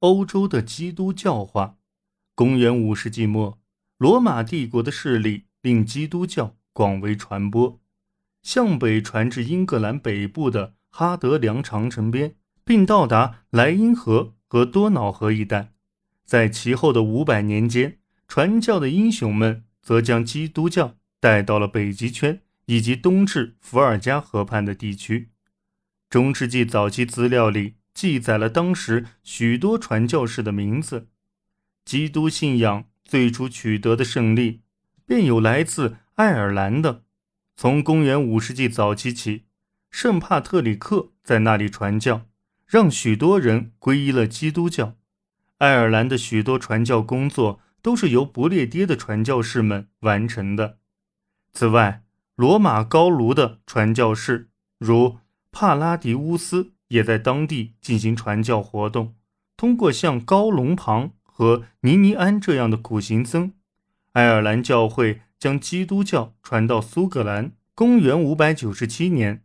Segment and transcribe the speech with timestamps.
[0.00, 1.76] 欧洲的基督教化。
[2.34, 3.58] 公元五世纪末，
[3.96, 7.80] 罗马帝国的势力令基督教广为传播，
[8.42, 15.72] 向北传至英格兰北部的哈德良长城边，并到达莱茵河和多瑙河一带。
[16.24, 25.30] 在其后的五百年间，传教的英雄们则将基督教带到了北极圈以及东至伏尔加河畔的地区。
[26.08, 31.08] 中世纪早期资料里记载了当时许多传教士的名字。
[31.84, 34.60] 基督信仰最初取得的胜利，
[35.04, 37.02] 便有来自爱尔兰的。
[37.56, 39.46] 从公元五世纪早期起，
[39.90, 42.26] 圣帕特里克在那里传教，
[42.66, 44.94] 让许多人皈依了基督教。
[45.56, 50.78] 爱尔兰的许多传教工作都是由不列颠的传教士们完成的。
[51.52, 52.04] 此外，
[52.36, 55.18] 罗马高卢的传教士如。
[55.50, 59.14] 帕拉迪乌斯也在当地进行传教活动，
[59.56, 63.52] 通过像高隆庞和尼尼安这样的苦行僧，
[64.12, 67.52] 爱尔兰教会将基督教传到苏格兰。
[67.74, 69.44] 公元五百九十七年，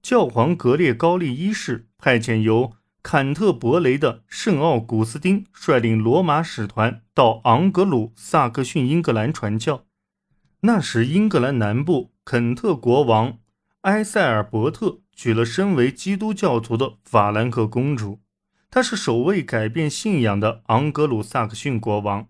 [0.00, 9.84] 教皇格列高利一世派遣由坎特伯雷的圣奥古斯丁率领罗马使团到昂格鲁萨克逊英格兰传教。
[10.60, 13.38] 那时，英格兰南部肯特国王
[13.80, 15.00] 埃塞尔伯特。
[15.14, 18.20] 娶了身为基督教徒的法兰克公主，
[18.70, 22.28] 她是首位改变信仰的昂格鲁萨克逊国王。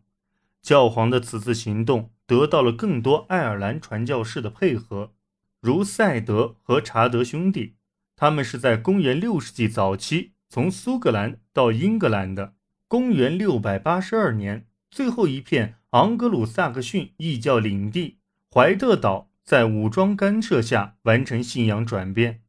[0.61, 5.13] 教皇的此次行动得到了更多爱尔兰传教士的配合，
[5.61, 7.75] 如赛德和查德兄弟，
[8.15, 12.55] 他们是在公元六世纪早期从苏格兰到英格兰的。
[12.87, 18.19] 公元六百八十二年，最后一片昂格鲁萨克逊异教领地
[18.53, 22.42] 怀特岛在武装干涉下完成信仰转变。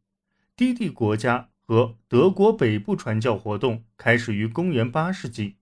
[0.56, 5.58] 低地国家和德国北部传教活动开始于公元八世纪，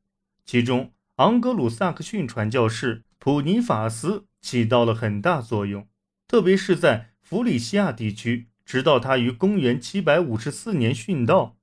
[0.46, 5.88] 其中昂格鲁萨克逊传教士普尼法斯起到了很大作用，
[6.28, 11.58] 特别是在弗里西亚地区，直到他于公元七百五十四年殉道。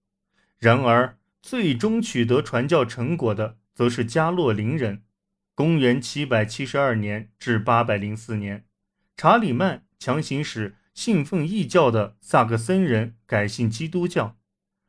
[0.59, 5.03] 然而，最终取得传教成果的则是加洛林人。
[5.55, 8.65] 公元七百七十二年至八百零四年，
[9.17, 10.77] 查理曼强行使。
[10.99, 14.37] 信奉异教的萨克森人改信基督教，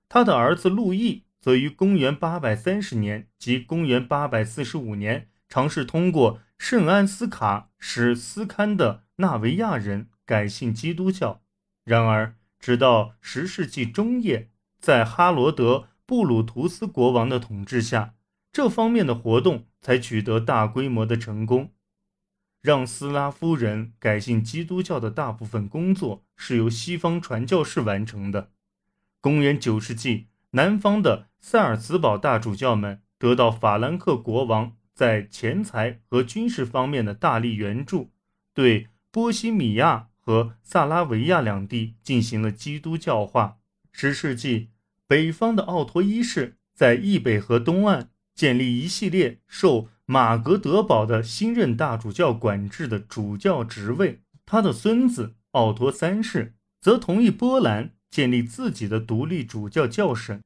[0.09, 11.43] 他的儿子路易则于公元830年及公元845年尝试通过圣安斯卡使斯堪的纳维亚人改信基督教。
[11.85, 14.49] 然而，直到十世纪中叶，
[14.81, 18.15] 在哈罗德布鲁图斯国王的统治下，
[18.51, 21.71] 这方面的活动才取得大规模的成功。
[22.61, 28.51] 让斯拉夫人改信基督教的大部分工作是由西方传教士完成的。
[29.21, 38.11] 公元九世纪，南方的塞尔茨堡大主教们得到法兰克国王在钱财和军事方面的大力援助，
[38.53, 43.59] 对波西米亚和萨拉维亚两地进行了基督教化。
[43.91, 44.69] 十世纪，
[45.07, 49.87] 北方的奥托一世在易北河东岸建立一系列受。
[50.11, 60.41] 马格德堡的新任大主教管制的主教职位，他的孙子奥托三世则同意波兰建立自己的独立主教教省，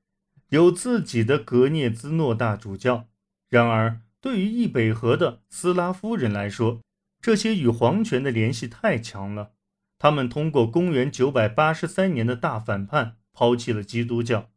[0.49, 3.07] 有自己的格涅兹诺大主教。
[3.47, 6.81] 然而，对于易北河的斯拉夫人来说，
[7.21, 9.53] 这些与皇权的联系太强了。
[9.97, 14.49] 他们通过公元983年的大反叛，抛弃了基督教，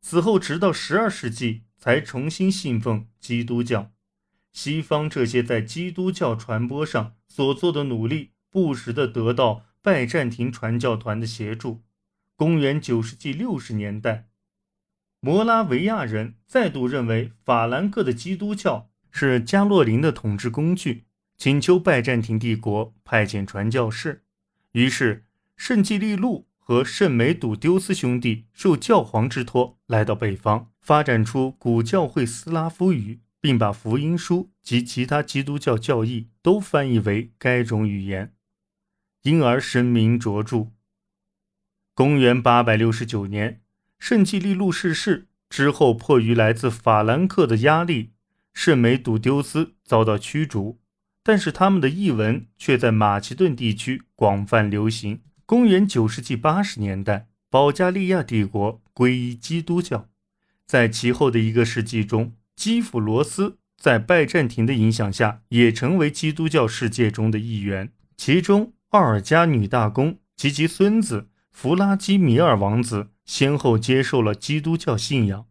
[0.00, 3.92] 此后直到12世纪才重新信奉基督教。
[4.52, 11.82] 西方这些在基督教传播上所做的努力，不时地得到拜占庭传教团的协助。
[12.34, 14.28] 公元九世纪六十年代，
[15.20, 24.24] 摩拉维亚人再度认为法兰克的基督教是加洛林的统治工具，请求拜占庭帝国派遣传教士。
[24.72, 25.24] 于是，
[25.56, 33.20] 圣基利路和圣梅笃丢斯兄弟受教皇之托来到北方，发展出古教会斯拉夫语。
[33.40, 38.34] 并把福音书及其他基督教教义都翻译为该种语言，
[39.22, 40.68] 因而声名卓著。
[41.94, 43.60] 公元八百六十九年，
[43.98, 48.12] 圣基利路逝世之后，迫于来自法兰克的压力，
[48.52, 50.80] 圣梅笃丢斯遭到驱逐，
[51.22, 55.22] 但是他们的译文却在马其顿地区广泛流行。
[55.46, 60.08] 公元九世纪八十年代，保加利亚帝国皈依基督教，
[60.66, 62.34] 在其后的一个世纪中。
[62.58, 67.92] 基辅罗斯在拜占庭的影响下，也成为基督教世界中的一员。
[68.16, 75.46] 其中，奥尔加女大公及其孙子弗拉基米尔王子先后接受了基督教信仰。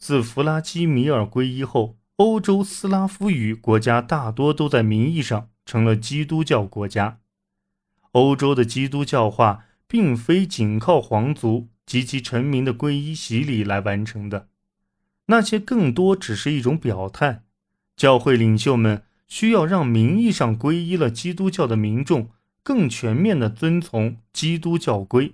[0.00, 7.20] 自弗拉基米尔皈依后，欧洲斯拉夫语国家大多都在名义上成了基督教国家。
[8.10, 14.48] 欧洲的基督教化并非仅靠皇族及其臣民的皈依洗礼来完成的，
[15.32, 17.42] 那些更多只是一种表态。
[17.96, 22.28] 教会领袖们需要让名义上皈依了基督教的民众
[22.62, 25.32] 更全面地遵从基督教规，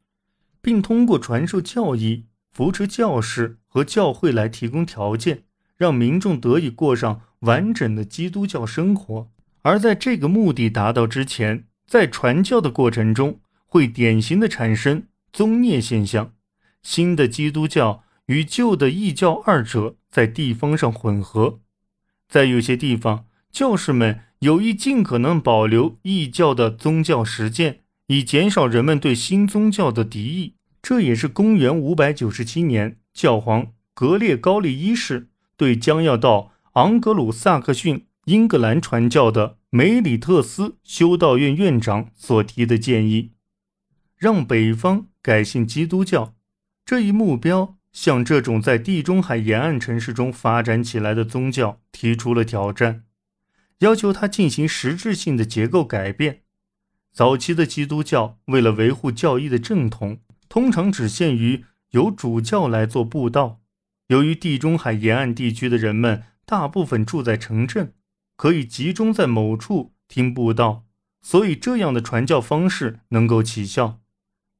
[0.62, 5.42] 并通过传授教义、扶持教士和教会来提供条件，
[5.76, 9.28] 让民众得以过上完整的基督教生活。
[9.62, 15.02] 而在这个目的达到之前，在传教的过程中，会典型的产生
[15.32, 16.32] 宗孽现象，
[16.82, 21.60] 新的基督教与旧的异教二者在地方上混合。
[22.28, 30.54] 在有些地方，教士们有意尽可能保留异教的宗教实践，以减少人们对新宗教的敌意。
[30.80, 39.58] 这也是公元五百九十七年，教皇格列高利一世对将要到昂格鲁萨克逊英格兰传教的。
[39.70, 43.32] 梅里特斯修道院院长所提的建议，
[44.16, 46.34] 让北方改信基督教
[46.86, 53.04] 这一目标，向这种在地中海沿岸城市中发展起来的宗教提出了挑战，
[53.78, 56.42] 要求他进行实质性的结构改变。
[57.12, 63.60] 早期的基督教为了维护教义的正统，通常只限于由主教来做布道。
[64.08, 67.94] 由于地中海沿岸地区的人们大部分住在城镇。
[68.38, 70.84] 可以集中在某处听布道，
[71.20, 73.98] 所以这样的传教方式能够起效。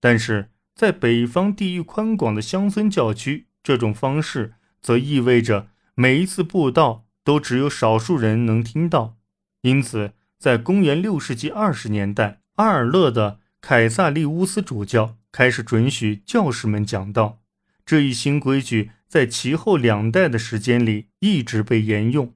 [0.00, 9.16] 但是在北方地域宽广的乡村教区，这种方式则意味着每一次布道都只有少数人能听到。
[9.62, 17.40] 因此，在公元六世纪二十年代，阿尔勒的凯撒利乌斯主教开始准许教士们讲道。
[17.84, 22.32] 这一新规矩在其后两代的时间里一直被沿用。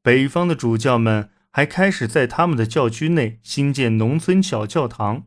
[0.00, 5.26] 北方的主教们还开始在他们的教区内新建农村小教堂。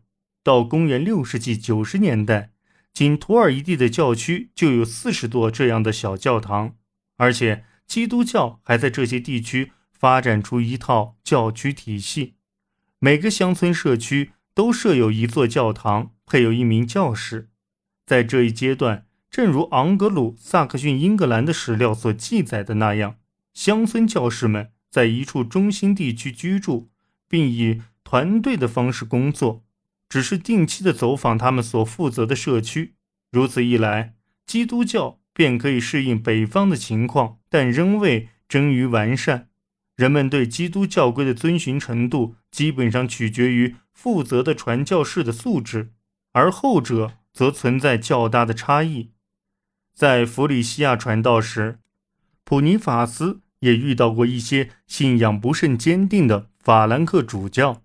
[0.50, 2.54] 到公元六世纪九十年代，
[2.92, 6.76] 仅图尔一地的教区就有四十多这样的小教堂，
[7.18, 12.34] 而且基督教还在这些地区发展出一套教区体系。
[12.98, 17.50] 每个乡村社区都设有一座教堂，配有一名教士。
[18.08, 23.18] 在这一阶段，正如昂格鲁萨克逊英格兰的史料所记载的那样。
[23.54, 26.90] 乡村教士们在一处中心地区居住，
[27.28, 29.64] 并以团队的方式工作，
[30.10, 32.96] 只是定期的走访他们所负责的社区。
[33.32, 34.16] 如此一来，
[34.46, 39.50] 基督教便可以适应北方的情况，但仍未臻于完善。
[39.96, 45.94] 人们对基督教规的遵循程度基本上取决于负责的传教士的素质，
[46.34, 49.12] 而后者则存在较大的差异。
[49.94, 51.80] 在弗里西亚传道时，
[52.44, 53.42] 普尼法斯。
[53.62, 57.84] 也遇到过一些信仰不甚坚定的法兰克主教，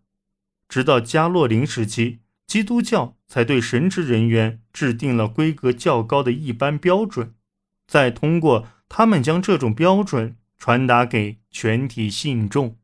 [0.69, 7.35] 直到加洛林时期，基督教才对神职人员制定了规格较高的一般标准，
[7.87, 12.77] 再通过他们将这种标准传达给全体信众。